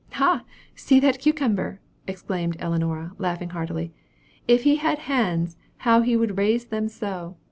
[0.13, 0.43] "Ha!
[0.73, 3.91] see that cucumber?" exclaimed Ellinora, laughing heartily.
[4.47, 7.37] "If he had hands, how he would raise them so!